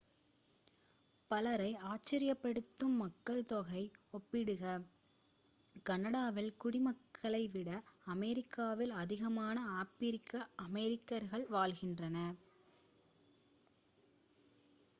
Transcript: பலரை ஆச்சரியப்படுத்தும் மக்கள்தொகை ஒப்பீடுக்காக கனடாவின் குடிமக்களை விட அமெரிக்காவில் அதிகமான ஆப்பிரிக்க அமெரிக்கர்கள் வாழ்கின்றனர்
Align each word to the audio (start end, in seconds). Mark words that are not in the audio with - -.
பலரை 1.31 1.71
ஆச்சரியப்படுத்தும் 1.89 2.95
மக்கள்தொகை 3.01 3.83
ஒப்பீடுக்காக 4.13 4.87
கனடாவின் 5.85 6.49
குடிமக்களை 6.57 7.43
விட 7.47 7.69
அமெரிக்காவில் 8.05 8.93
அதிகமான 9.01 9.57
ஆப்பிரிக்க 9.77 10.33
அமெரிக்கர்கள் 10.65 11.45
வாழ்கின்றனர் 11.49 12.35